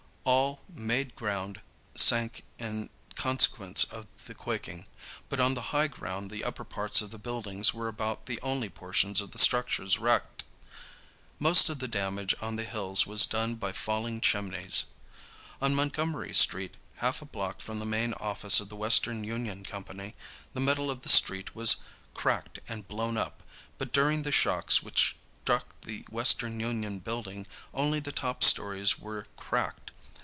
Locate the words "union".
19.23-19.63, 26.59-26.99